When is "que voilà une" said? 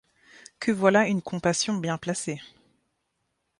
0.59-1.21